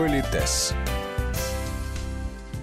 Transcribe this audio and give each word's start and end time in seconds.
Политес. 0.00 0.72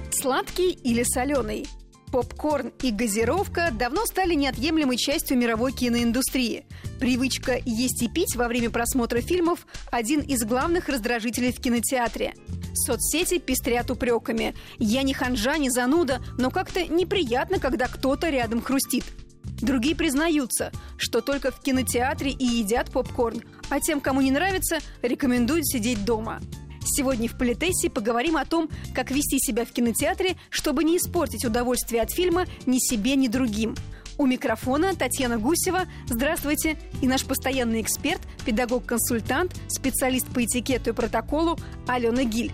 Сладкий 0.09 0.71
или 0.71 1.03
соленый? 1.03 1.67
Попкорн 2.11 2.73
и 2.81 2.89
газировка 2.89 3.69
давно 3.71 4.07
стали 4.07 4.33
неотъемлемой 4.33 4.97
частью 4.97 5.37
мировой 5.37 5.71
киноиндустрии. 5.71 6.65
Привычка 6.99 7.59
есть 7.63 8.01
и 8.01 8.09
пить 8.09 8.35
во 8.35 8.47
время 8.47 8.71
просмотра 8.71 9.21
фильмов– 9.21 9.67
один 9.91 10.21
из 10.21 10.45
главных 10.45 10.89
раздражителей 10.89 11.51
в 11.53 11.61
кинотеатре. 11.61 12.33
Соцсети 12.73 13.37
пестрят 13.37 13.91
упреками. 13.91 14.55
Я 14.79 15.03
не 15.03 15.13
ханжа, 15.13 15.59
не 15.59 15.69
зануда, 15.69 16.23
но 16.39 16.49
как-то 16.49 16.87
неприятно, 16.87 17.59
когда 17.59 17.87
кто-то 17.87 18.31
рядом 18.31 18.63
хрустит. 18.63 19.03
Другие 19.43 19.95
признаются, 19.95 20.71
что 20.97 21.21
только 21.21 21.51
в 21.51 21.61
кинотеатре 21.61 22.31
и 22.31 22.45
едят 22.45 22.91
попкорн, 22.91 23.43
а 23.69 23.79
тем, 23.79 24.01
кому 24.01 24.21
не 24.21 24.31
нравится, 24.31 24.79
рекомендуют 25.03 25.67
сидеть 25.67 26.03
дома. 26.03 26.41
Сегодня 26.89 27.27
в 27.27 27.37
Политессе 27.37 27.89
поговорим 27.89 28.37
о 28.37 28.45
том, 28.45 28.69
как 28.95 29.11
вести 29.11 29.39
себя 29.39 29.65
в 29.65 29.71
кинотеатре, 29.71 30.37
чтобы 30.49 30.83
не 30.83 30.97
испортить 30.97 31.43
удовольствие 31.43 32.01
от 32.01 32.11
фильма 32.11 32.45
ни 32.65 32.79
себе, 32.79 33.15
ни 33.15 33.27
другим. 33.27 33.75
У 34.17 34.25
микрофона 34.25 34.95
Татьяна 34.95 35.37
Гусева. 35.37 35.81
Здравствуйте. 36.07 36.79
И 37.01 37.07
наш 37.07 37.25
постоянный 37.25 37.81
эксперт, 37.81 38.21
педагог-консультант, 38.45 39.53
специалист 39.67 40.27
по 40.27 40.43
этикету 40.43 40.89
и 40.89 40.93
протоколу 40.93 41.59
Алена 41.87 42.23
Гиль 42.23 42.51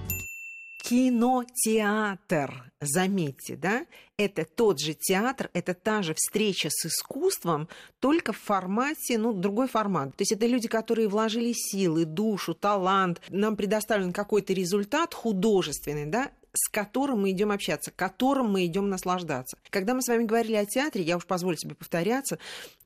кинотеатр, 0.83 2.71
заметьте, 2.81 3.55
да, 3.55 3.85
это 4.17 4.43
тот 4.43 4.81
же 4.81 4.93
театр, 4.93 5.49
это 5.53 5.73
та 5.73 6.01
же 6.03 6.13
встреча 6.13 6.69
с 6.69 6.85
искусством, 6.85 7.69
только 8.01 8.33
в 8.33 8.37
формате, 8.37 9.17
ну, 9.17 9.31
другой 9.31 9.69
формат. 9.69 10.09
То 10.09 10.23
есть 10.23 10.33
это 10.33 10.45
люди, 10.45 10.67
которые 10.67 11.07
вложили 11.07 11.53
силы, 11.53 12.03
душу, 12.03 12.53
талант, 12.53 13.21
нам 13.29 13.55
предоставлен 13.55 14.11
какой-то 14.11 14.51
результат 14.51 15.13
художественный, 15.13 16.05
да, 16.05 16.31
с 16.54 16.70
которым 16.70 17.21
мы 17.21 17.32
идем 17.32 17.51
общаться, 17.51 17.91
которым 17.91 18.51
мы 18.51 18.65
идем 18.65 18.90
наслаждаться. 18.90 19.57
Когда 19.70 19.93
мы 19.93 20.01
с 20.01 20.07
вами 20.07 20.26
говорили 20.26 20.55
о 20.55 20.65
театре, 20.65 21.04
я 21.04 21.18
уж 21.18 21.26
позволю 21.26 21.57
себе 21.57 21.76
повторяться, 21.76 22.37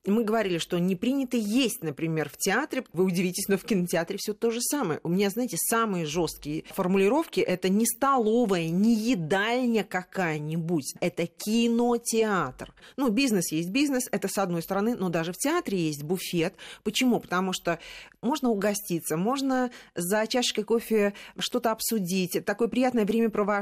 мы 0.07 0.23
говорили, 0.23 0.57
что 0.57 0.79
не 0.79 0.95
принято 0.95 1.37
есть, 1.37 1.83
например, 1.83 2.29
в 2.29 2.37
театре. 2.37 2.85
Вы 2.93 3.03
удивитесь, 3.03 3.47
но 3.49 3.57
в 3.57 3.63
кинотеатре 3.63 4.17
все 4.17 4.33
то 4.33 4.51
же 4.51 4.61
самое. 4.61 4.99
У 5.03 5.09
меня, 5.09 5.29
знаете, 5.29 5.57
самые 5.57 6.05
жесткие 6.05 6.63
формулировки 6.69 7.41
это 7.41 7.67
не 7.69 7.85
столовая, 7.85 8.69
не 8.69 8.95
едальня 8.95 9.83
какая-нибудь. 9.83 10.95
Это 11.01 11.27
кинотеатр. 11.27 12.73
Ну, 12.95 13.09
бизнес 13.09 13.51
есть 13.51 13.69
бизнес, 13.69 14.07
это 14.11 14.29
с 14.29 14.37
одной 14.37 14.61
стороны, 14.61 14.95
но 14.95 15.09
даже 15.09 15.33
в 15.33 15.37
театре 15.37 15.77
есть 15.77 16.03
буфет. 16.03 16.55
Почему? 16.83 17.19
Потому 17.19 17.51
что 17.51 17.79
можно 18.21 18.49
угоститься, 18.49 19.17
можно 19.17 19.71
за 19.95 20.25
чашкой 20.27 20.63
кофе 20.63 21.13
что-то 21.37 21.71
обсудить, 21.71 22.45
такое 22.45 22.67
приятное 22.67 23.05
времяпровождение. 23.05 23.56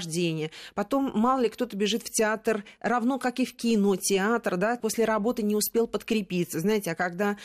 Потом, 0.73 1.11
мало 1.15 1.41
ли, 1.41 1.49
кто-то 1.49 1.75
бежит 1.75 2.03
в 2.03 2.09
театр, 2.11 2.63
равно 2.81 3.19
как 3.19 3.39
и 3.39 3.45
в 3.45 3.55
кинотеатр, 3.55 4.57
да, 4.57 4.77
после 4.77 5.05
работы 5.05 5.41
не 5.41 5.55
успел 5.55 5.87
подкрепить 5.87 6.35
пицца. 6.35 6.59
Знаете, 6.59 6.91
а 6.91 6.95
когда, 6.95 7.37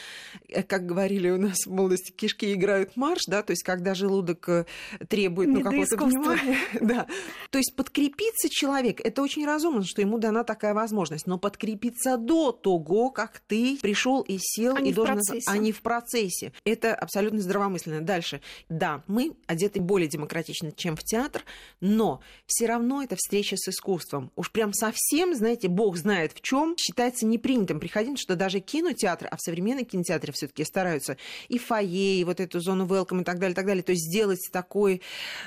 э, 0.48 0.62
как 0.62 0.86
говорили 0.86 1.30
у 1.30 1.38
нас 1.38 1.58
в 1.66 1.70
молодости, 1.70 2.10
кишки 2.10 2.52
играют 2.52 2.96
марш, 2.96 3.22
да, 3.26 3.42
то 3.42 3.52
есть 3.52 3.62
когда 3.62 3.94
желудок 3.94 4.48
э, 4.48 4.64
требует 5.08 5.48
ну, 5.50 5.62
какого-то 5.62 5.96
внимания. 5.96 6.58
Да. 6.80 7.06
То 7.50 7.58
есть 7.58 7.74
подкрепиться 7.76 8.48
человек, 8.48 9.00
это 9.04 9.22
очень 9.22 9.46
разумно, 9.46 9.84
что 9.84 10.00
ему 10.00 10.18
дана 10.18 10.44
такая 10.44 10.74
возможность, 10.74 11.26
но 11.26 11.38
подкрепиться 11.38 12.16
до 12.16 12.52
того, 12.52 13.10
как 13.10 13.40
ты 13.46 13.78
пришел 13.80 14.22
и 14.22 14.38
сел, 14.40 14.76
а 14.76 14.80
и 14.80 14.92
должен... 14.92 15.16
Процессе. 15.16 15.50
А 15.50 15.58
не 15.58 15.72
в 15.72 15.82
процессе. 15.82 16.52
Это 16.64 16.94
абсолютно 16.94 17.40
здравомысленно. 17.40 18.00
Дальше. 18.00 18.40
Да, 18.68 19.02
мы 19.06 19.34
одеты 19.46 19.80
более 19.80 20.08
демократично, 20.08 20.72
чем 20.72 20.96
в 20.96 21.04
театр, 21.04 21.44
но 21.80 22.20
все 22.46 22.66
равно 22.66 23.02
это 23.02 23.16
встреча 23.16 23.56
с 23.56 23.68
искусством. 23.68 24.30
Уж 24.36 24.50
прям 24.50 24.72
совсем, 24.72 25.34
знаете, 25.34 25.68
бог 25.68 25.96
знает 25.96 26.32
в 26.32 26.40
чем, 26.40 26.76
считается 26.76 27.26
непринятым 27.26 27.80
приходить, 27.80 28.18
что 28.18 28.36
даже 28.36 28.60
кинотеатры, 28.60 29.28
а 29.28 29.36
в 29.36 29.40
современном 29.40 29.84
кинотеатре 29.84 30.32
все-таки 30.32 30.64
стараются 30.64 31.16
и 31.48 31.58
фойе, 31.58 32.20
и 32.20 32.24
вот 32.24 32.40
эту 32.40 32.60
зону 32.60 32.86
welcome 32.86 33.22
и 33.22 33.24
так 33.24 33.38
далее, 33.38 33.52
и 33.52 33.56
так 33.56 33.66
далее. 33.66 33.82
То 33.82 33.92
есть 33.92 34.04
сделать 34.06 34.40
такой, 34.52 35.02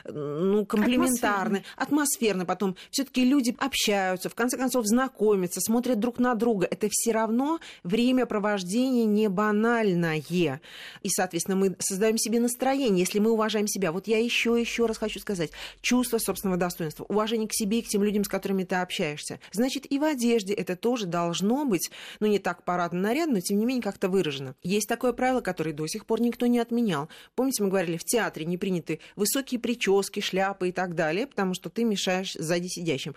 ну, 0.05 0.65
комплементарный, 0.65 1.63
атмосферный. 1.75 2.45
Потом 2.45 2.75
все-таки 2.91 3.25
люди 3.25 3.55
общаются, 3.59 4.29
в 4.29 4.35
конце 4.35 4.57
концов 4.57 4.85
знакомятся, 4.85 5.61
смотрят 5.61 5.99
друг 5.99 6.19
на 6.19 6.35
друга. 6.35 6.67
Это 6.69 6.87
все 6.91 7.11
равно 7.11 7.59
времяпровождение 7.83 9.05
не 9.05 9.29
банальное. 9.29 10.13
И, 10.23 11.09
соответственно, 11.09 11.57
мы 11.57 11.75
создаем 11.79 12.17
себе 12.17 12.39
настроение, 12.39 12.99
если 12.99 13.19
мы 13.19 13.31
уважаем 13.31 13.67
себя. 13.67 13.91
Вот 13.91 14.07
я 14.07 14.19
еще 14.19 14.59
еще 14.59 14.85
раз 14.85 14.97
хочу 14.97 15.19
сказать, 15.19 15.51
чувство 15.81 16.17
собственного 16.17 16.59
достоинства, 16.59 16.82
уважение 17.07 17.47
к 17.47 17.53
себе 17.53 17.79
и 17.79 17.81
к 17.81 17.87
тем 17.87 18.03
людям, 18.03 18.23
с 18.23 18.27
которыми 18.27 18.63
ты 18.63 18.75
общаешься. 18.75 19.39
Значит, 19.51 19.91
и 19.91 19.99
в 19.99 20.03
одежде 20.03 20.53
это 20.53 20.75
тоже 20.75 21.05
должно 21.05 21.65
быть, 21.65 21.89
ну, 22.19 22.27
не 22.27 22.39
так 22.39 22.63
парадно 22.63 22.99
нарядно, 22.99 23.35
но 23.35 23.39
тем 23.41 23.57
не 23.57 23.65
менее 23.65 23.83
как-то 23.83 24.09
выражено. 24.09 24.55
Есть 24.63 24.87
такое 24.87 25.13
правило, 25.13 25.41
которое 25.41 25.73
до 25.73 25.87
сих 25.87 26.05
пор 26.05 26.21
никто 26.21 26.45
не 26.47 26.59
отменял. 26.59 27.09
Помните, 27.35 27.63
мы 27.63 27.69
говорили, 27.69 27.97
в 27.97 28.03
театре 28.03 28.45
не 28.45 28.57
приняты 28.57 28.99
высокие 29.15 29.59
прически, 29.59 30.19
шляпы 30.19 30.69
и 30.69 30.71
так 30.71 30.95
далее, 30.95 31.27
потому 31.27 31.53
что 31.53 31.69
ты 31.69 31.83
мешаешь 31.83 32.33
сзади 32.33 32.67
сидящим. 32.67 33.15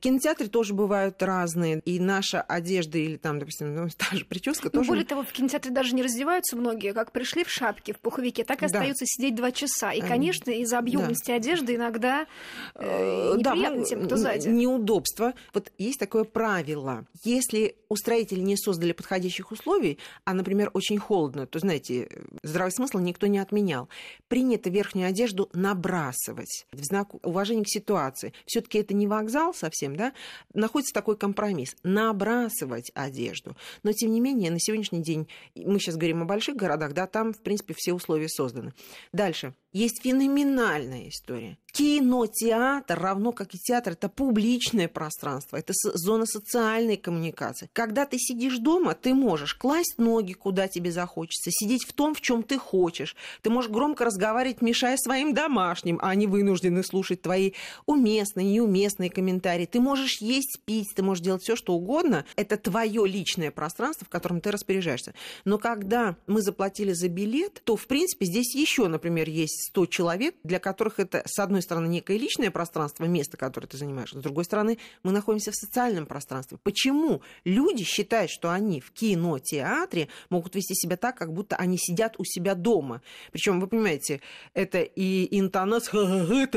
Кинотеатры 0.00 0.48
тоже 0.48 0.74
бывают 0.74 1.22
разные, 1.22 1.80
и 1.84 2.00
наша 2.00 2.42
одежда 2.42 2.98
или 2.98 3.16
там, 3.16 3.38
допустим, 3.38 3.74
ну, 3.74 3.88
та 3.96 4.16
же 4.16 4.24
прическа 4.24 4.70
тоже... 4.70 4.88
Более 4.88 5.04
того, 5.04 5.22
в 5.22 5.32
кинотеатре 5.32 5.70
даже 5.70 5.94
не 5.94 6.02
раздеваются 6.02 6.56
многие, 6.56 6.92
как 6.92 7.12
пришли 7.12 7.44
в 7.44 7.50
шапке, 7.50 7.92
в 7.92 7.98
пуховике, 7.98 8.44
так 8.44 8.58
и 8.58 8.60
да. 8.60 8.66
остаются 8.66 9.04
сидеть 9.06 9.34
два 9.34 9.52
часа. 9.52 9.92
И, 9.92 10.00
конечно, 10.00 10.50
из-за 10.50 10.78
объемности 10.78 11.28
да. 11.28 11.36
одежды 11.36 11.74
иногда 11.76 12.26
э, 12.74 12.91
неприятно 13.36 13.78
да, 13.80 13.84
тем, 13.84 14.04
кто 14.04 14.16
сзади. 14.16 14.48
Неудобство. 14.48 15.34
Вот 15.54 15.72
есть 15.78 15.98
такое 15.98 16.24
правило. 16.24 17.06
Если 17.24 17.76
устроители 17.88 18.40
не 18.40 18.56
создали 18.56 18.92
подходящих 18.92 19.52
условий, 19.52 19.98
а, 20.24 20.34
например, 20.34 20.70
очень 20.74 20.98
холодно, 20.98 21.46
то, 21.46 21.58
знаете, 21.58 22.08
здравый 22.42 22.72
смысл 22.72 22.98
никто 22.98 23.26
не 23.26 23.38
отменял. 23.38 23.88
Принято 24.28 24.70
верхнюю 24.70 25.08
одежду 25.08 25.48
набрасывать 25.52 26.66
в 26.72 26.82
знак 26.84 27.14
уважения 27.24 27.64
к 27.64 27.68
ситуации. 27.68 28.32
все 28.46 28.60
таки 28.60 28.78
это 28.78 28.94
не 28.94 29.06
вокзал 29.06 29.54
совсем, 29.54 29.96
да? 29.96 30.12
Находится 30.54 30.94
такой 30.94 31.16
компромисс. 31.16 31.76
Набрасывать 31.82 32.90
одежду. 32.94 33.56
Но, 33.82 33.92
тем 33.92 34.10
не 34.12 34.20
менее, 34.20 34.50
на 34.50 34.58
сегодняшний 34.58 35.02
день, 35.02 35.28
мы 35.54 35.78
сейчас 35.78 35.96
говорим 35.96 36.22
о 36.22 36.26
больших 36.26 36.56
городах, 36.56 36.92
да, 36.92 37.06
там, 37.06 37.32
в 37.32 37.40
принципе, 37.40 37.74
все 37.76 37.92
условия 37.92 38.28
созданы. 38.28 38.72
Дальше. 39.12 39.54
Есть 39.72 40.02
феноменальная 40.02 41.08
история. 41.08 41.56
Кинотеатр, 41.72 42.71
равно 42.88 43.32
как 43.32 43.54
и 43.54 43.58
театр, 43.58 43.92
это 43.92 44.08
публичное 44.08 44.88
пространство, 44.88 45.56
это 45.56 45.72
зона 45.74 46.26
социальной 46.26 46.96
коммуникации. 46.96 47.68
Когда 47.72 48.06
ты 48.06 48.18
сидишь 48.18 48.58
дома, 48.58 48.94
ты 48.94 49.14
можешь 49.14 49.54
класть 49.54 49.98
ноги, 49.98 50.32
куда 50.32 50.68
тебе 50.68 50.92
захочется, 50.92 51.50
сидеть 51.50 51.84
в 51.84 51.92
том, 51.92 52.14
в 52.14 52.20
чем 52.20 52.42
ты 52.42 52.58
хочешь. 52.58 53.16
Ты 53.42 53.50
можешь 53.50 53.70
громко 53.70 54.04
разговаривать, 54.04 54.62
мешая 54.62 54.96
своим 54.96 55.34
домашним, 55.34 55.98
а 56.00 56.10
они 56.10 56.26
вынуждены 56.26 56.82
слушать 56.82 57.22
твои 57.22 57.52
уместные, 57.86 58.46
неуместные 58.46 59.10
комментарии. 59.10 59.66
Ты 59.66 59.80
можешь 59.80 60.20
есть, 60.20 60.60
пить, 60.64 60.92
ты 60.94 61.02
можешь 61.02 61.24
делать 61.24 61.42
все, 61.42 61.56
что 61.56 61.74
угодно. 61.74 62.24
Это 62.36 62.56
твое 62.56 63.06
личное 63.06 63.50
пространство, 63.50 64.06
в 64.06 64.08
котором 64.08 64.40
ты 64.40 64.50
распоряжаешься. 64.50 65.14
Но 65.44 65.58
когда 65.58 66.16
мы 66.26 66.42
заплатили 66.42 66.92
за 66.92 67.08
билет, 67.08 67.62
то, 67.64 67.76
в 67.76 67.86
принципе, 67.86 68.26
здесь 68.26 68.54
еще, 68.54 68.88
например, 68.88 69.28
есть 69.28 69.68
100 69.68 69.86
человек, 69.86 70.34
для 70.44 70.58
которых 70.58 70.98
это, 70.98 71.22
с 71.26 71.38
одной 71.38 71.62
стороны, 71.62 71.88
некое 71.88 72.16
личное 72.16 72.50
пространство, 72.50 72.61
место, 73.08 73.36
которое 73.36 73.66
ты 73.66 73.76
занимаешь, 73.76 74.10
с 74.12 74.22
другой 74.22 74.44
стороны, 74.44 74.78
мы 75.02 75.12
находимся 75.12 75.50
в 75.50 75.56
социальном 75.56 76.06
пространстве. 76.06 76.58
Почему 76.62 77.22
люди 77.44 77.84
считают, 77.84 78.30
что 78.30 78.50
они 78.50 78.80
в 78.80 78.92
кинотеатре 78.92 80.08
могут 80.30 80.54
вести 80.54 80.74
себя 80.74 80.96
так, 80.96 81.16
как 81.16 81.32
будто 81.32 81.56
они 81.56 81.78
сидят 81.78 82.14
у 82.18 82.24
себя 82.24 82.54
дома? 82.54 83.02
Причем, 83.32 83.60
вы 83.60 83.66
понимаете, 83.66 84.20
это 84.54 84.80
и 84.80 85.38
интонация, 85.38 86.52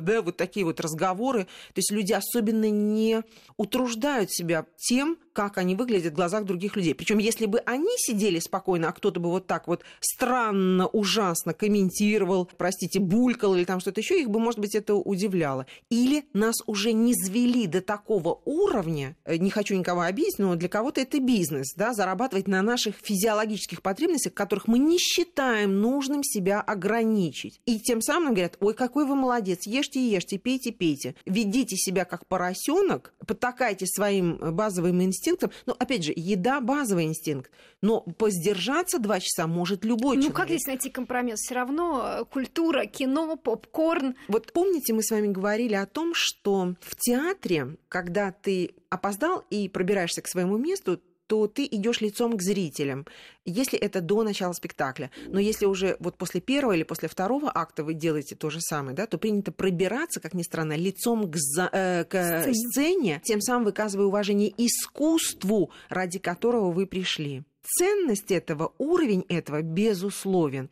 да, 0.00 0.22
вот 0.22 0.36
такие 0.36 0.64
вот 0.64 0.80
разговоры. 0.80 1.44
То 1.44 1.78
есть 1.78 1.90
люди 1.90 2.12
особенно 2.12 2.70
не 2.70 3.22
утруждают 3.56 4.32
себя 4.32 4.66
тем, 4.76 5.18
как 5.32 5.58
они 5.58 5.74
выглядят 5.74 6.12
в 6.12 6.16
глазах 6.16 6.44
других 6.44 6.76
людей. 6.76 6.94
Причем, 6.94 7.18
если 7.18 7.46
бы 7.46 7.58
они 7.60 7.90
сидели 7.96 8.38
спокойно, 8.38 8.88
а 8.88 8.92
кто-то 8.92 9.20
бы 9.20 9.30
вот 9.30 9.46
так 9.46 9.66
вот 9.68 9.82
странно, 10.00 10.86
ужасно 10.86 11.54
комментировал, 11.54 12.50
простите, 12.56 13.00
булькал 13.00 13.54
или 13.54 13.64
там 13.64 13.80
что-то 13.80 14.00
еще, 14.00 14.20
их 14.20 14.30
бы, 14.30 14.40
может 14.40 14.60
быть, 14.60 14.74
это 14.74 14.94
удивляло. 14.94 15.66
Или 15.90 16.24
нас 16.32 16.56
уже 16.66 16.92
не 16.92 17.14
звели 17.14 17.66
до 17.66 17.80
такого 17.80 18.40
уровня, 18.44 19.16
э, 19.24 19.36
не 19.36 19.50
хочу 19.50 19.74
никого 19.74 20.02
обидеть, 20.02 20.38
но 20.38 20.54
для 20.54 20.68
кого-то 20.68 21.00
это 21.00 21.20
бизнес, 21.20 21.74
да, 21.76 21.94
зарабатывать 21.94 22.48
на 22.48 22.62
наших 22.62 22.96
физиологических 23.02 23.82
потребностях, 23.82 24.34
которых 24.34 24.66
мы 24.68 24.78
не 24.78 24.98
считаем 24.98 25.80
нужным 25.80 26.22
себя 26.22 26.60
ограничить. 26.60 27.60
И 27.66 27.78
тем 27.78 28.00
самым 28.00 28.34
говорят, 28.34 28.56
ой, 28.60 28.74
какой 28.74 29.06
вы 29.06 29.14
молодец, 29.14 29.66
ешьте, 29.66 30.06
ешьте, 30.06 30.38
пейте, 30.38 30.72
пейте. 30.72 31.14
Ведите 31.26 31.76
себя 31.76 32.04
как 32.04 32.26
поросенок, 32.26 33.14
потакайте 33.26 33.86
своим 33.86 34.38
базовым 34.38 35.02
инстинктам, 35.02 35.21
инстинктам. 35.22 35.50
Но, 35.66 35.76
опять 35.78 36.04
же, 36.04 36.12
еда– 36.14 36.60
базовый 36.60 37.04
инстинкт. 37.04 37.50
Но 37.80 38.00
поздержаться 38.00 38.98
два 38.98 39.20
часа 39.20 39.46
может 39.46 39.84
любой 39.84 40.16
ну, 40.16 40.22
человек. 40.22 40.32
Ну, 40.32 40.34
как 40.34 40.48
здесь 40.48 40.66
найти 40.66 40.90
компромисс? 40.90 41.40
Все 41.40 41.54
равно 41.54 42.02
э, 42.20 42.24
культура, 42.24 42.86
кино, 42.86 43.36
попкорн. 43.36 44.16
Вот 44.28 44.52
помните, 44.52 44.92
мы 44.92 45.02
с 45.02 45.10
вами 45.10 45.28
говорили 45.28 45.74
о 45.74 45.86
том, 45.86 46.12
что 46.14 46.74
в 46.80 46.96
театре, 46.96 47.76
когда 47.88 48.32
ты 48.32 48.74
опоздал 48.90 49.44
и 49.50 49.68
пробираешься 49.68 50.22
к 50.22 50.28
своему 50.28 50.58
месту, 50.58 51.00
то 51.32 51.46
ты 51.46 51.64
идешь 51.64 52.02
лицом 52.02 52.36
к 52.36 52.42
зрителям, 52.42 53.06
если 53.46 53.78
это 53.78 54.02
до 54.02 54.22
начала 54.22 54.52
спектакля. 54.52 55.10
Но 55.28 55.40
если 55.40 55.64
уже 55.64 55.96
вот 55.98 56.18
после 56.18 56.42
первого 56.42 56.72
или 56.72 56.82
после 56.82 57.08
второго 57.08 57.50
акта 57.54 57.84
вы 57.84 57.94
делаете 57.94 58.34
то 58.34 58.50
же 58.50 58.60
самое, 58.60 58.94
да, 58.94 59.06
то 59.06 59.16
принято 59.16 59.50
пробираться, 59.50 60.20
как 60.20 60.34
ни 60.34 60.42
странно, 60.42 60.76
лицом 60.76 61.30
к, 61.30 61.36
за, 61.38 61.70
э, 61.72 62.04
к 62.04 62.42
сцене. 62.42 62.54
сцене, 62.54 63.20
тем 63.24 63.40
самым 63.40 63.64
выказывая 63.64 64.04
уважение 64.04 64.52
искусству, 64.58 65.70
ради 65.88 66.18
которого 66.18 66.70
вы 66.70 66.86
пришли. 66.86 67.44
Ценность 67.62 68.30
этого, 68.30 68.74
уровень 68.76 69.24
этого 69.30 69.62
безусловен. 69.62 70.68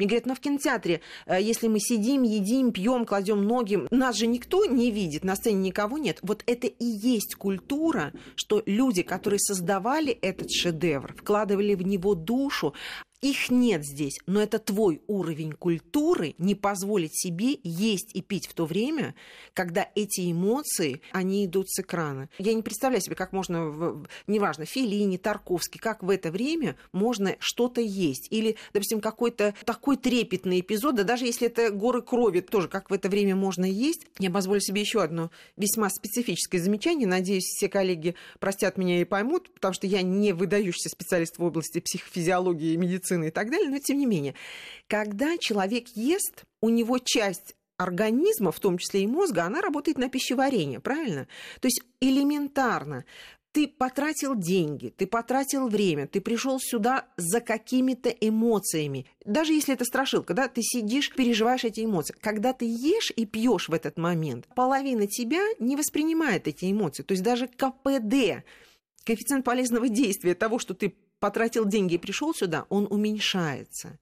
Мне 0.00 0.08
говорят, 0.08 0.24
ну 0.24 0.34
в 0.34 0.40
кинотеатре, 0.40 1.02
э, 1.26 1.42
если 1.42 1.68
мы 1.68 1.78
сидим, 1.78 2.22
едим, 2.22 2.72
пьем, 2.72 3.04
кладем 3.04 3.44
ноги, 3.44 3.80
нас 3.90 4.16
же 4.16 4.26
никто 4.26 4.64
не 4.64 4.90
видит, 4.90 5.24
на 5.24 5.36
сцене 5.36 5.60
никого 5.60 5.98
нет. 5.98 6.20
Вот 6.22 6.42
это 6.46 6.66
и 6.66 6.84
есть 6.84 7.34
культура, 7.34 8.14
что 8.34 8.62
люди, 8.64 9.02
которые 9.02 9.40
создавали 9.40 10.12
этот 10.22 10.50
шедевр, 10.50 11.12
вкладывали 11.12 11.74
в 11.74 11.82
него 11.82 12.14
душу, 12.14 12.72
их 13.20 13.50
нет 13.50 13.84
здесь, 13.84 14.18
но 14.26 14.40
это 14.40 14.58
твой 14.58 15.02
уровень 15.06 15.52
культуры 15.52 16.34
не 16.38 16.54
позволить 16.54 17.14
себе 17.14 17.58
есть 17.62 18.14
и 18.14 18.22
пить 18.22 18.46
в 18.46 18.54
то 18.54 18.64
время, 18.64 19.14
когда 19.52 19.86
эти 19.94 20.32
эмоции, 20.32 21.02
они 21.12 21.44
идут 21.44 21.68
с 21.70 21.80
экрана. 21.80 22.30
Я 22.38 22.54
не 22.54 22.62
представляю 22.62 23.02
себе, 23.02 23.16
как 23.16 23.32
можно, 23.32 24.06
неважно, 24.26 24.64
Филини, 24.64 25.18
Тарковский, 25.18 25.78
как 25.78 26.02
в 26.02 26.08
это 26.08 26.30
время 26.30 26.76
можно 26.92 27.36
что-то 27.40 27.82
есть. 27.82 28.28
Или, 28.30 28.56
допустим, 28.72 29.02
какой-то 29.02 29.54
такой 29.66 29.98
трепетный 29.98 30.60
эпизод, 30.60 30.94
да 30.94 31.04
даже 31.04 31.26
если 31.26 31.48
это 31.48 31.70
горы 31.70 32.00
крови, 32.00 32.40
тоже 32.40 32.68
как 32.68 32.88
в 32.90 32.94
это 32.94 33.10
время 33.10 33.36
можно 33.36 33.66
есть. 33.66 34.06
Я 34.18 34.30
позволю 34.30 34.60
себе 34.60 34.80
еще 34.80 35.02
одно 35.02 35.30
весьма 35.58 35.90
специфическое 35.90 36.60
замечание. 36.60 37.06
Надеюсь, 37.06 37.44
все 37.44 37.68
коллеги 37.68 38.14
простят 38.38 38.78
меня 38.78 39.00
и 39.00 39.04
поймут, 39.04 39.52
потому 39.52 39.74
что 39.74 39.86
я 39.86 40.00
не 40.00 40.32
выдающийся 40.32 40.88
специалист 40.88 41.36
в 41.36 41.44
области 41.44 41.80
психофизиологии 41.80 42.72
и 42.72 42.76
медицины, 42.78 43.09
медицины 43.10 43.28
и 43.28 43.30
так 43.30 43.50
далее, 43.50 43.70
но 43.70 43.78
тем 43.78 43.98
не 43.98 44.06
менее, 44.06 44.34
когда 44.88 45.36
человек 45.38 45.88
ест, 45.94 46.44
у 46.60 46.68
него 46.68 46.98
часть 46.98 47.54
организма, 47.76 48.52
в 48.52 48.60
том 48.60 48.78
числе 48.78 49.02
и 49.02 49.06
мозга, 49.06 49.44
она 49.44 49.60
работает 49.60 49.98
на 49.98 50.08
пищеварение, 50.08 50.80
правильно? 50.80 51.26
То 51.60 51.66
есть 51.66 51.82
элементарно 52.00 53.04
ты 53.52 53.66
потратил 53.66 54.36
деньги, 54.36 54.94
ты 54.96 55.08
потратил 55.08 55.66
время, 55.66 56.06
ты 56.06 56.20
пришел 56.20 56.60
сюда 56.60 57.06
за 57.16 57.40
какими-то 57.40 58.08
эмоциями. 58.08 59.06
Даже 59.24 59.54
если 59.54 59.74
это 59.74 59.84
страшилка, 59.84 60.34
да, 60.34 60.46
ты 60.46 60.62
сидишь, 60.62 61.10
переживаешь 61.10 61.64
эти 61.64 61.84
эмоции. 61.84 62.14
Когда 62.20 62.52
ты 62.52 62.66
ешь 62.66 63.12
и 63.16 63.26
пьешь 63.26 63.68
в 63.68 63.72
этот 63.72 63.98
момент, 63.98 64.46
половина 64.54 65.08
тебя 65.08 65.42
не 65.58 65.74
воспринимает 65.74 66.46
эти 66.46 66.70
эмоции. 66.70 67.02
То 67.02 67.10
есть 67.12 67.24
даже 67.24 67.48
КПД, 67.48 68.44
коэффициент 69.04 69.44
полезного 69.44 69.88
действия 69.88 70.34
того, 70.34 70.58
что 70.58 70.74
ты 70.74 70.94
потратил 71.18 71.64
деньги 71.64 71.94
и 71.94 71.98
пришел 71.98 72.34
сюда, 72.34 72.66
он 72.68 72.86
уменьшается. 72.90 73.98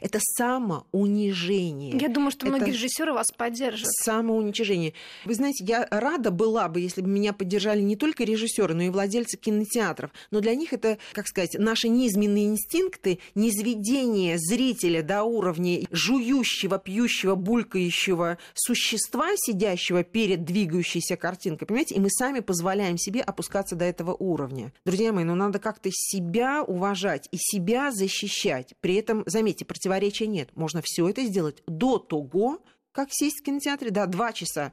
Это 0.00 0.18
самоунижение. 0.20 1.96
Я 1.98 2.08
думаю, 2.08 2.30
что 2.30 2.46
это 2.46 2.56
многие 2.56 2.72
режиссеры 2.72 3.12
вас 3.12 3.30
поддержат. 3.36 3.88
Самоуничижение. 4.04 4.92
Вы 5.24 5.34
знаете, 5.34 5.64
я 5.64 5.86
рада 5.90 6.30
была 6.30 6.68
бы, 6.68 6.80
если 6.80 7.00
бы 7.00 7.08
меня 7.08 7.32
поддержали 7.32 7.80
не 7.80 7.96
только 7.96 8.24
режиссеры, 8.24 8.74
но 8.74 8.82
и 8.82 8.90
владельцы 8.90 9.36
кинотеатров. 9.36 10.10
Но 10.30 10.40
для 10.40 10.54
них 10.54 10.72
это, 10.72 10.98
как 11.12 11.26
сказать, 11.26 11.54
наши 11.58 11.88
низменные 11.88 12.46
инстинкты, 12.46 13.20
низведение 13.34 14.38
зрителя 14.38 15.02
до 15.02 15.22
уровня 15.22 15.86
жующего, 15.90 16.78
пьющего, 16.78 17.34
булькающего 17.34 18.38
существа, 18.54 19.28
сидящего 19.36 20.04
перед 20.04 20.44
двигающейся 20.44 21.16
картинкой. 21.16 21.66
Понимаете? 21.66 21.94
И 21.94 22.00
мы 22.00 22.10
сами 22.10 22.40
позволяем 22.40 22.98
себе 22.98 23.22
опускаться 23.22 23.76
до 23.76 23.84
этого 23.84 24.14
уровня. 24.14 24.72
Друзья 24.84 25.12
мои, 25.12 25.24
ну 25.24 25.34
надо 25.34 25.58
как-то 25.58 25.88
себя 25.92 26.62
уважать 26.62 27.28
и 27.32 27.36
себя 27.38 27.90
защищать. 27.90 28.74
При 28.80 28.94
этом, 28.94 29.22
заметьте, 29.26 29.45
заметьте, 29.46 29.64
противоречия 29.64 30.26
нет. 30.26 30.50
Можно 30.56 30.82
все 30.82 31.08
это 31.08 31.22
сделать 31.22 31.62
до 31.68 31.98
того, 31.98 32.64
как 32.90 33.10
сесть 33.12 33.40
в 33.40 33.44
кинотеатре, 33.44 33.90
да, 33.90 34.06
два 34.06 34.32
часа 34.32 34.72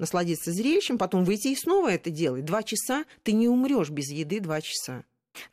насладиться 0.00 0.52
зрелищем, 0.52 0.98
потом 0.98 1.24
выйти 1.24 1.48
и 1.48 1.56
снова 1.56 1.88
это 1.92 2.10
делать. 2.10 2.44
Два 2.44 2.64
часа 2.64 3.04
ты 3.22 3.32
не 3.32 3.48
умрешь 3.48 3.90
без 3.90 4.10
еды 4.10 4.40
два 4.40 4.60
часа. 4.60 5.04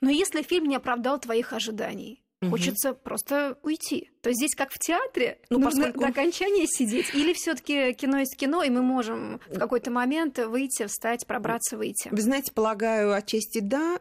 Но 0.02 0.10
если 0.10 0.42
фильм 0.42 0.66
не 0.66 0.78
оправдал 0.78 1.20
твоих 1.20 1.54
ожиданий, 1.54 2.24
угу. 2.48 2.58
хочется 2.58 2.94
просто 2.94 3.58
уйти. 3.64 4.10
То 4.22 4.30
есть 4.30 4.40
здесь 4.40 4.56
как 4.56 4.72
в 4.72 4.80
театре, 4.80 5.38
ну, 5.52 5.60
нужно 5.60 5.84
поскольку... 5.84 6.00
до 6.00 6.08
окончания 6.08 6.66
сидеть, 6.68 7.14
или 7.14 7.32
все 7.34 7.54
таки 7.54 7.94
кино 7.94 8.18
есть 8.18 8.36
кино, 8.36 8.64
и 8.64 8.72
мы 8.72 8.82
можем 8.82 9.40
в 9.48 9.60
какой-то 9.60 9.92
момент 9.92 10.40
выйти, 10.40 10.88
встать, 10.88 11.28
пробраться, 11.28 11.78
выйти? 11.78 12.10
Вы 12.12 12.22
знаете, 12.22 12.52
полагаю, 12.52 13.14
отчасти 13.14 13.60
да. 13.60 14.00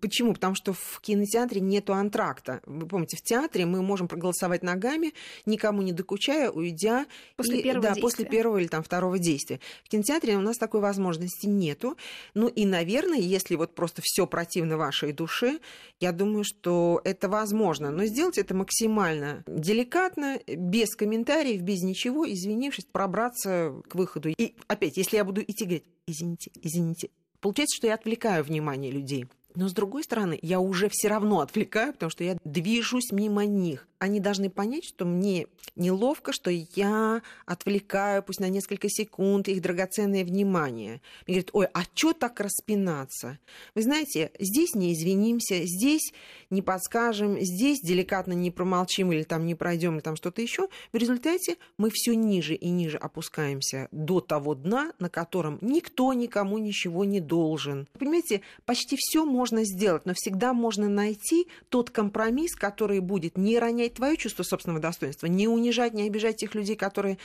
Почему? 0.00 0.32
Потому 0.32 0.54
что 0.54 0.74
в 0.74 1.00
кинотеатре 1.00 1.60
нету 1.60 1.92
антракта. 1.92 2.60
Вы 2.66 2.86
помните, 2.86 3.16
в 3.16 3.22
театре 3.22 3.66
мы 3.66 3.82
можем 3.82 4.06
проголосовать 4.06 4.62
ногами, 4.62 5.12
никому 5.44 5.82
не 5.82 5.90
докучая, 5.90 6.50
уйдя. 6.50 7.06
После 7.34 7.58
и, 7.58 7.62
первого 7.64 7.82
Да, 7.82 7.88
действия. 7.88 8.02
после 8.02 8.24
первого 8.26 8.58
или 8.58 8.68
там 8.68 8.84
второго 8.84 9.18
действия. 9.18 9.58
В 9.82 9.88
кинотеатре 9.88 10.36
у 10.36 10.40
нас 10.40 10.56
такой 10.56 10.82
возможности 10.82 11.46
нету. 11.46 11.96
Ну 12.34 12.46
и, 12.46 12.64
наверное, 12.64 13.18
если 13.18 13.56
вот 13.56 13.74
просто 13.74 14.02
все 14.04 14.28
противно 14.28 14.76
вашей 14.76 15.12
душе, 15.12 15.58
я 15.98 16.12
думаю, 16.12 16.44
что 16.44 17.00
это 17.04 17.28
возможно. 17.28 17.83
Но 17.90 18.04
сделать 18.04 18.38
это 18.38 18.54
максимально 18.54 19.42
деликатно, 19.46 20.38
без 20.46 20.94
комментариев, 20.94 21.62
без 21.62 21.82
ничего, 21.82 22.30
извинившись, 22.30 22.86
пробраться 22.86 23.74
к 23.88 23.94
выходу. 23.94 24.28
И 24.28 24.54
опять, 24.66 24.96
если 24.96 25.16
я 25.16 25.24
буду 25.24 25.42
идти 25.42 25.64
говорить, 25.64 25.84
извините, 26.06 26.50
извините, 26.62 27.10
получается, 27.40 27.76
что 27.76 27.86
я 27.86 27.94
отвлекаю 27.94 28.44
внимание 28.44 28.90
людей. 28.90 29.26
Но 29.54 29.68
с 29.68 29.72
другой 29.72 30.02
стороны, 30.02 30.38
я 30.42 30.58
уже 30.58 30.88
все 30.90 31.08
равно 31.08 31.40
отвлекаю, 31.40 31.92
потому 31.92 32.10
что 32.10 32.24
я 32.24 32.36
движусь 32.44 33.12
мимо 33.12 33.44
них 33.44 33.86
они 33.98 34.20
должны 34.20 34.50
понять, 34.50 34.84
что 34.84 35.04
мне 35.04 35.46
неловко, 35.76 36.32
что 36.32 36.50
я 36.50 37.22
отвлекаю, 37.46 38.22
пусть 38.22 38.40
на 38.40 38.48
несколько 38.48 38.88
секунд, 38.88 39.48
их 39.48 39.62
драгоценное 39.62 40.24
внимание. 40.24 41.00
Мне 41.26 41.36
говорят, 41.36 41.50
ой, 41.52 41.66
а 41.72 41.82
что 41.94 42.12
так 42.12 42.40
распинаться? 42.40 43.38
Вы 43.74 43.82
знаете, 43.82 44.30
здесь 44.38 44.74
не 44.74 44.92
извинимся, 44.92 45.64
здесь 45.64 46.12
не 46.50 46.62
подскажем, 46.62 47.38
здесь 47.40 47.80
деликатно 47.80 48.32
не 48.32 48.50
промолчим 48.50 49.12
или 49.12 49.22
там 49.22 49.46
не 49.46 49.54
пройдем, 49.54 49.94
или 49.94 50.00
там 50.00 50.16
что-то 50.16 50.42
еще. 50.42 50.68
В 50.92 50.96
результате 50.96 51.56
мы 51.78 51.90
все 51.92 52.14
ниже 52.14 52.54
и 52.54 52.68
ниже 52.68 52.98
опускаемся 52.98 53.88
до 53.90 54.20
того 54.20 54.54
дна, 54.54 54.92
на 54.98 55.08
котором 55.08 55.58
никто 55.60 56.12
никому 56.12 56.58
ничего 56.58 57.04
не 57.04 57.20
должен. 57.20 57.88
Понимаете, 57.98 58.42
почти 58.64 58.96
все 58.98 59.24
можно 59.24 59.64
сделать, 59.64 60.06
но 60.06 60.12
всегда 60.14 60.52
можно 60.52 60.88
найти 60.88 61.48
тот 61.68 61.90
компромисс, 61.90 62.54
который 62.54 63.00
будет 63.00 63.36
не 63.36 63.58
ронять 63.58 63.83
твое 63.90 64.16
чувство 64.16 64.42
собственного 64.42 64.80
достоинства, 64.80 65.26
не 65.26 65.48
унижать, 65.48 65.92
не 65.92 66.06
обижать 66.06 66.36
тех 66.36 66.54
людей, 66.54 66.76
которые 66.76 67.18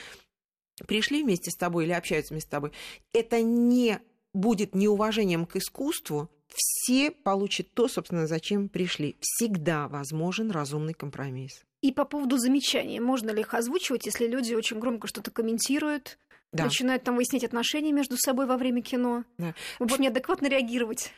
пришли 0.88 1.24
вместе 1.24 1.52
с 1.52 1.56
тобой 1.56 1.86
или 1.86 1.94
общаются 1.94 2.34
вместе 2.34 2.48
с 2.48 2.52
тобой. 2.52 2.72
Это 3.14 3.42
не 3.42 4.00
будет 4.34 4.76
неуважением 4.76 5.46
к 5.46 5.56
искусству, 5.56 6.30
все 6.54 7.12
получат 7.12 7.72
то, 7.74 7.88
собственно, 7.88 8.28
зачем 8.28 8.70
пришли. 8.70 9.16
Всегда 9.20 9.88
возможен 9.88 10.52
разумный 10.52 10.94
компромисс. 10.94 11.64
И 11.82 11.92
по 11.92 12.06
поводу 12.06 12.38
замечаний, 12.38 13.00
можно 13.00 13.30
ли 13.32 13.42
их 13.42 13.54
озвучивать, 13.54 14.06
если 14.06 14.28
люди 14.28 14.54
очень 14.54 14.80
громко 14.80 15.08
что-то 15.08 15.32
комментируют, 15.32 16.18
да. 16.52 16.66
начинают 16.66 17.04
там 17.04 17.16
выяснять 17.16 17.44
отношения 17.44 17.94
между 17.94 18.18
собой 18.18 18.48
во 18.48 18.58
время 18.58 18.82
кино. 18.82 19.24
Да. 19.38 19.54
В 19.78 19.84
общем, 19.84 20.02
неадекватно 20.02 20.48
реагировать. 20.48 21.14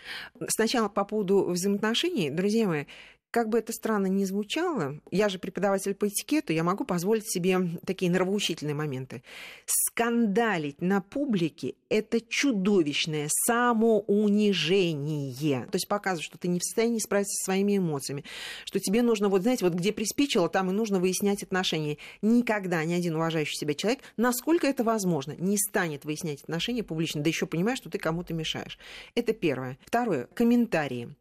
Сначала 0.49 0.87
по 0.89 1.03
поводу 1.03 1.45
взаимоотношений, 1.45 2.29
друзья 2.29 2.67
мои, 2.67 2.85
как 3.31 3.49
бы 3.49 3.57
это 3.57 3.73
странно 3.73 4.05
ни 4.07 4.23
звучало, 4.25 4.99
я 5.09 5.29
же 5.29 5.39
преподаватель 5.39 5.95
по 5.95 6.07
этикету, 6.07 6.53
я 6.53 6.63
могу 6.63 6.83
позволить 6.83 7.31
себе 7.31 7.57
такие 7.85 8.11
нравоучительные 8.11 8.75
моменты. 8.75 9.23
Скандалить 9.65 10.81
на 10.81 11.01
публике– 11.01 11.73
это 11.89 12.21
чудовищное 12.21 13.29
самоунижение. 13.47 15.65
То 15.67 15.77
есть 15.77 15.87
показывать, 15.87 16.25
что 16.25 16.37
ты 16.37 16.49
не 16.49 16.59
в 16.59 16.63
состоянии 16.63 16.99
справиться 16.99 17.33
со 17.37 17.45
своими 17.45 17.77
эмоциями, 17.77 18.25
что 18.65 18.79
тебе 18.79 19.01
нужно, 19.01 19.29
вот 19.29 19.43
знаете, 19.43 19.63
вот 19.63 19.73
где 19.73 19.93
приспичило, 19.93 20.49
там 20.49 20.69
и 20.69 20.73
нужно 20.73 20.99
выяснять 20.99 21.43
отношения. 21.43 21.97
Никогда 22.21 22.83
ни 22.83 22.93
один 22.93 23.15
уважающий 23.15 23.55
себя 23.55 23.73
человек, 23.73 24.01
насколько 24.17 24.67
это 24.67 24.83
возможно, 24.83 25.33
не 25.37 25.57
станет 25.57 26.03
выяснять 26.03 26.43
отношения 26.43 26.83
публично, 26.83 27.21
да 27.21 27.29
еще 27.29 27.45
понимая, 27.45 27.77
что 27.77 27.89
ты 27.89 27.97
кому-то 27.97 28.33
мешаешь. 28.33 28.77
Это 29.15 29.31
первое. 29.31 29.77
Второе. 29.85 30.27
Комментарии 30.33 31.15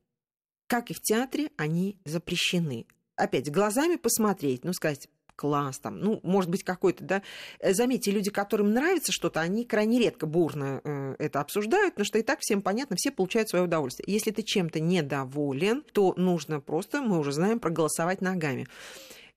как 0.71 0.93
и 0.93 0.95
в 0.95 1.00
театре, 1.00 1.50
они 1.57 1.99
запрещены. 2.05 2.87
Опять, 3.17 3.50
глазами 3.50 3.97
посмотреть, 3.97 4.65
ну, 4.65 4.73
сказать, 4.73 5.09
класс, 5.35 5.81
там, 5.81 5.99
ну, 5.99 6.21
может 6.23 6.49
быть, 6.49 6.62
какой-то, 6.62 7.03
да. 7.03 7.23
Э, 7.59 7.75
заметьте, 7.75 8.12
люди, 8.12 8.31
которым 8.31 8.73
нравится 8.73 9.11
что-то, 9.11 9.41
они 9.41 9.65
крайне 9.65 9.99
редко 9.99 10.27
бурно 10.27 10.81
э, 10.85 11.17
это 11.19 11.41
обсуждают, 11.41 11.95
потому 11.95 12.05
что 12.05 12.19
и 12.19 12.23
так 12.23 12.39
всем 12.41 12.62
понятно, 12.62 12.95
все 12.97 13.11
получают 13.11 13.49
свое 13.49 13.65
удовольствие. 13.65 14.05
Если 14.07 14.31
ты 14.31 14.43
чем-то 14.43 14.79
недоволен, 14.79 15.83
то 15.93 16.15
нужно 16.17 16.61
просто, 16.61 17.03
мы 17.03 17.19
уже 17.19 17.33
знаем, 17.33 17.59
проголосовать 17.59 18.21
ногами 18.21 18.69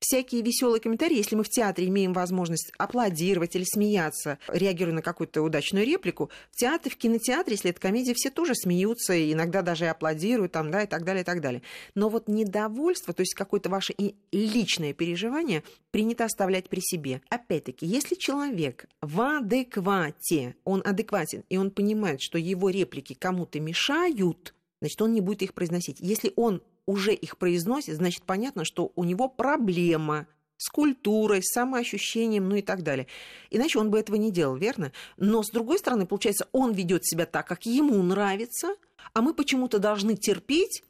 всякие 0.03 0.41
веселые 0.41 0.81
комментарии, 0.81 1.17
если 1.17 1.35
мы 1.35 1.43
в 1.43 1.49
театре 1.49 1.87
имеем 1.87 2.13
возможность 2.13 2.71
аплодировать 2.77 3.55
или 3.55 3.63
смеяться, 3.63 4.37
реагируя 4.47 4.95
на 4.95 5.01
какую-то 5.01 5.41
удачную 5.41 5.85
реплику, 5.85 6.29
в 6.51 6.57
театре, 6.57 6.91
в 6.91 6.97
кинотеатре, 6.97 7.53
если 7.53 7.71
это 7.71 7.79
комедия, 7.79 8.13
все 8.13 8.29
тоже 8.29 8.53
смеются, 8.53 9.13
и 9.13 9.33
иногда 9.33 9.61
даже 9.61 9.85
и 9.85 9.87
аплодируют, 9.87 10.51
там, 10.51 10.71
да, 10.71 10.83
и 10.83 10.87
так 10.87 11.03
далее, 11.05 11.21
и 11.21 11.25
так 11.25 11.41
далее. 11.41 11.61
Но 11.95 12.09
вот 12.09 12.27
недовольство, 12.27 13.13
то 13.13 13.21
есть 13.21 13.33
какое-то 13.33 13.69
ваше 13.69 13.95
личное 14.31 14.93
переживание, 14.93 15.63
принято 15.91 16.25
оставлять 16.25 16.69
при 16.69 16.81
себе. 16.81 17.21
Опять-таки, 17.29 17.85
если 17.85 18.15
человек 18.15 18.85
в 19.01 19.21
адеквате, 19.21 20.55
он 20.63 20.81
адекватен, 20.85 21.43
и 21.49 21.57
он 21.57 21.71
понимает, 21.71 22.21
что 22.21 22.37
его 22.37 22.69
реплики 22.69 23.13
кому-то 23.13 23.59
мешают, 23.59 24.53
значит, 24.81 25.01
он 25.01 25.13
не 25.13 25.21
будет 25.21 25.43
их 25.43 25.53
произносить. 25.53 25.97
Если 25.99 26.33
он 26.35 26.61
уже 26.85 27.13
их 27.13 27.37
произносит, 27.37 27.95
значит, 27.95 28.23
понятно, 28.23 28.65
что 28.65 28.91
у 28.95 29.03
него 29.03 29.29
проблема 29.29 30.27
с 30.57 30.69
культурой, 30.69 31.41
с 31.43 31.51
самоощущением, 31.51 32.47
ну 32.47 32.55
и 32.55 32.61
так 32.61 32.83
далее. 32.83 33.07
Иначе 33.49 33.79
он 33.79 33.89
бы 33.89 33.99
этого 33.99 34.15
не 34.15 34.31
делал, 34.31 34.55
верно? 34.55 34.91
Но, 35.17 35.43
с 35.43 35.49
другой 35.49 35.77
стороны, 35.79 36.05
получается, 36.05 36.47
он 36.51 36.73
ведет 36.73 37.05
себя 37.05 37.25
так, 37.25 37.47
как 37.47 37.65
ему 37.65 38.01
нравится, 38.01 38.75
а 39.13 39.21
мы 39.21 39.33
почему-то 39.33 39.79
должны 39.79 40.15
терпеть 40.15 40.83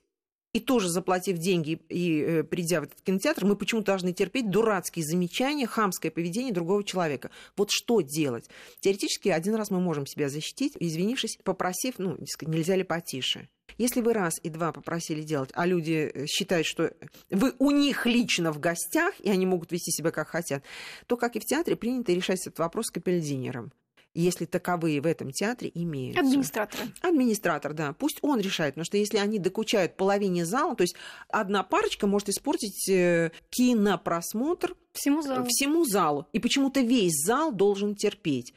и 0.53 0.59
тоже 0.59 0.89
заплатив 0.89 1.39
деньги 1.39 1.81
и 1.89 2.21
э, 2.21 2.43
придя 2.43 2.81
в 2.81 2.83
этот 2.83 3.01
кинотеатр, 3.01 3.45
мы 3.45 3.55
почему-то 3.55 3.87
должны 3.87 4.13
терпеть 4.13 4.51
дурацкие 4.51 5.03
замечания, 5.03 5.65
хамское 5.65 6.11
поведение 6.11 6.53
другого 6.53 6.83
человека. 6.83 7.31
Вот 7.57 7.71
что 7.71 8.01
делать? 8.01 8.47
Теоретически 8.79 9.29
один 9.29 9.55
раз 9.55 9.71
мы 9.71 9.81
можем 9.81 10.05
себя 10.05 10.29
защитить, 10.29 10.73
извинившись, 10.79 11.39
попросив, 11.43 11.95
ну, 11.97 12.17
нельзя 12.41 12.75
ли 12.75 12.83
потише. 12.83 13.49
Если 13.77 14.01
вы 14.01 14.13
раз 14.13 14.39
и 14.43 14.49
два 14.49 14.71
попросили 14.71 15.21
делать, 15.21 15.51
а 15.53 15.65
люди 15.65 16.11
э, 16.13 16.25
считают, 16.27 16.67
что 16.67 16.93
вы 17.29 17.53
у 17.59 17.71
них 17.71 18.05
лично 18.05 18.51
в 18.51 18.59
гостях, 18.59 19.13
и 19.19 19.29
они 19.29 19.45
могут 19.45 19.71
вести 19.71 19.91
себя 19.91 20.11
как 20.11 20.29
хотят, 20.29 20.63
то, 21.07 21.17
как 21.17 21.35
и 21.35 21.39
в 21.39 21.45
театре, 21.45 21.75
принято 21.75 22.11
решать 22.11 22.41
этот 22.41 22.59
вопрос 22.59 22.89
капельдинером 22.89 23.71
если 24.13 24.45
таковые 24.45 25.01
в 25.01 25.07
этом 25.07 25.31
театре 25.31 25.71
имеются. 25.73 26.21
Администратор. 26.21 26.79
Администратор, 27.01 27.73
да. 27.73 27.93
Пусть 27.93 28.19
он 28.21 28.39
решает, 28.39 28.75
потому 28.75 28.85
что 28.85 28.97
если 28.97 29.17
они 29.17 29.39
докучают 29.39 29.97
половине 29.97 30.45
зала, 30.45 30.75
то 30.75 30.83
есть 30.83 30.95
одна 31.29 31.63
парочка 31.63 32.05
может 32.07 32.29
испортить 32.29 32.87
э, 32.89 33.31
кинопросмотр 33.49 34.75
всему 34.93 35.21
залу. 35.21 35.45
Всему 35.49 35.85
залу. 35.85 36.27
И 36.31 36.39
почему-то 36.39 36.81
весь 36.81 37.23
зал 37.25 37.51
должен 37.51 37.95
терпеть. 37.95 38.53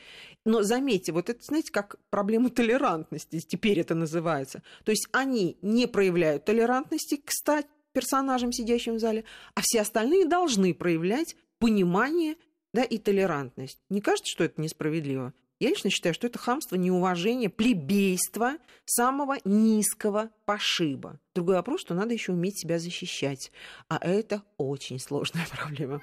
Но 0.46 0.62
заметьте, 0.62 1.10
вот 1.10 1.28
это, 1.28 1.44
знаете, 1.44 1.72
как 1.72 1.96
проблема 2.08 2.50
толерантности, 2.50 3.40
теперь 3.40 3.80
это 3.80 3.96
называется. 3.96 4.62
То 4.84 4.92
есть 4.92 5.08
они 5.10 5.58
не 5.60 5.88
проявляют 5.88 6.44
толерантности 6.44 7.16
к 7.16 7.32
стать 7.32 7.66
персонажам, 7.92 8.52
сидящим 8.52 8.94
в 8.94 9.00
зале, 9.00 9.24
а 9.54 9.60
все 9.62 9.80
остальные 9.80 10.26
должны 10.26 10.72
проявлять 10.72 11.34
понимание 11.58 12.36
да, 12.72 12.84
и 12.84 12.98
толерантность. 12.98 13.80
Не 13.90 14.00
кажется, 14.00 14.30
что 14.30 14.44
это 14.44 14.60
несправедливо? 14.60 15.34
Я 15.58 15.70
лично 15.70 15.90
считаю, 15.90 16.14
что 16.14 16.28
это 16.28 16.38
хамство, 16.38 16.76
неуважение, 16.76 17.48
плебейство 17.48 18.52
самого 18.84 19.38
низкого 19.44 20.30
пошиба. 20.44 21.18
Другой 21.34 21.56
вопрос, 21.56 21.80
что 21.80 21.94
надо 21.94 22.12
еще 22.12 22.32
уметь 22.32 22.60
себя 22.60 22.78
защищать. 22.78 23.50
А 23.88 23.98
это 24.00 24.42
очень 24.58 25.00
сложная 25.00 25.46
проблема. 25.50 26.00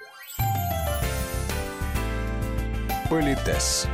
Политес. 3.09 3.87